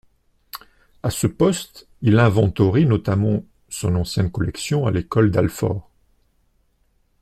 [1.03, 5.91] À ce poste, il inventorie notamment son ancienne collection à l'École d'Alfort.